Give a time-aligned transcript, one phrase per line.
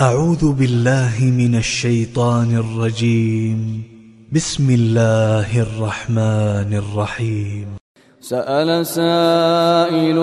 [0.00, 3.82] أعوذ بالله من الشيطان الرجيم.
[4.32, 7.66] بسم الله الرحمن الرحيم.
[8.20, 10.16] سأل سائل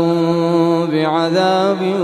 [0.92, 2.02] بعذاب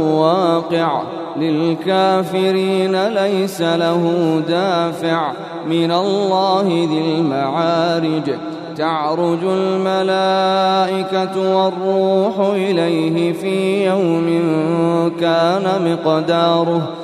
[0.00, 1.02] واقع.
[1.36, 5.32] للكافرين ليس له دافع.
[5.68, 8.34] من الله ذي المعارج.
[8.76, 14.26] تعرج الملائكة والروح إليه في يوم
[15.20, 17.03] كان مقداره.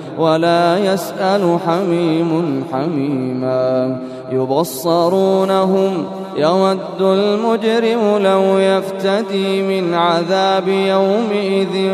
[0.21, 4.01] ولا يسأل حميم حميما.
[4.31, 6.05] يبصرونهم
[6.37, 11.89] يود المجرم لو يفتدي من عذاب يومئذ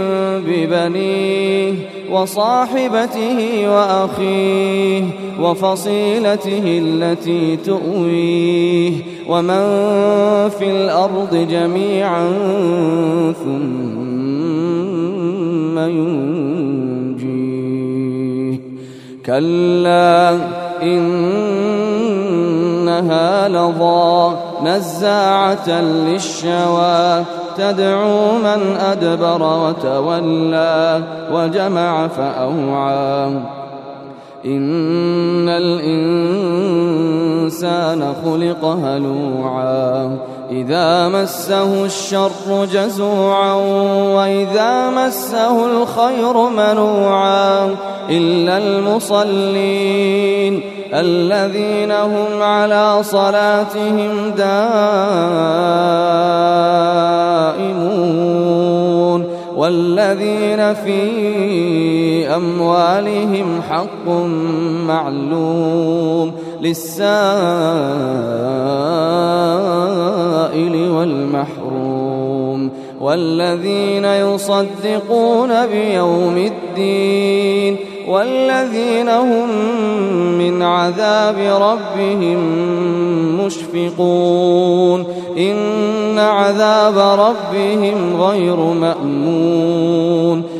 [0.48, 1.74] ببنيه
[2.12, 5.04] وصاحبته وأخيه
[5.42, 8.92] وفصيلته التي تؤويه.
[9.30, 9.64] ومن
[10.50, 12.30] في الأرض جميعا
[13.44, 16.27] ثم ينجيه
[19.28, 20.40] كلا
[20.84, 21.48] إنها
[23.50, 27.24] لظى نزاعة للشوى.
[27.58, 33.40] تدعو من أدبر وتولى وجمع فأوعى.
[34.46, 36.24] إن الإنسان
[38.26, 40.18] خلق هلوعا.
[40.52, 43.54] إذا مسه الشر جزوعا
[44.16, 47.76] وإذا مسه الخير منوعا
[48.10, 50.62] إلا المصلين
[50.94, 54.48] الذين هم على صلاتهم دائمون
[59.56, 61.02] والذين في
[62.36, 64.10] أموالهم حق
[64.88, 67.08] معلوم للسائل
[70.90, 72.70] والمحروم
[73.02, 77.78] والذين يصدقون بيوم الدين
[78.08, 79.50] والذين هم
[80.38, 82.40] من عذاب ربهم
[83.46, 85.06] مشفقون
[85.38, 90.44] إن عذاب ربهم غير مأمون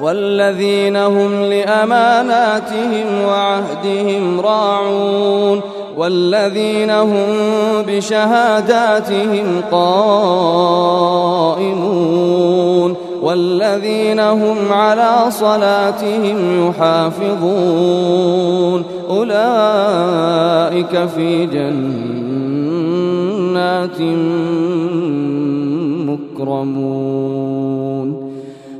[0.00, 5.60] والذين هم لأماناتهم وعهدهم راعون
[5.96, 7.26] والذين هم
[7.88, 10.96] بشهاداتهم قائمون
[13.22, 17.64] والذين هم على صلاتهم يحافظون
[19.10, 22.00] أولئك في جنات
[26.08, 27.55] مكرمون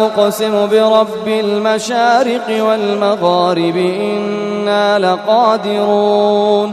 [0.00, 6.72] أقسم برب المشارق والمغارب إنا لقادرون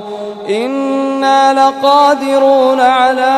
[0.50, 3.38] إنا لقادرون على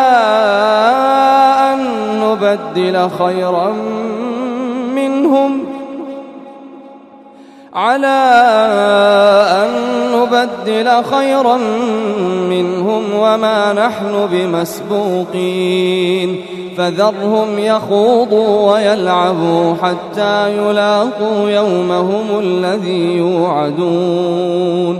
[1.74, 1.80] أن
[2.24, 3.74] نبدل خيرا
[4.96, 5.66] منهم
[7.74, 8.34] على
[9.64, 9.70] أن
[10.16, 11.58] نبدل خيرا
[12.50, 16.30] منهم وما نحن بمسبوقين.
[16.80, 25.00] فذرهم يخوضوا ويلعبوا حتى يلاقوا يومهم الذي يوعدون.